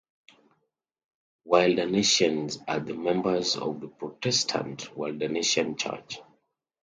Waldensians 1.45 2.57
are 2.67 2.79
the 2.79 2.95
members 2.95 3.55
of 3.55 3.81
the 3.81 3.87
Protestant 3.87 4.89
Waldensian 4.97 5.77
Church. 5.77 6.19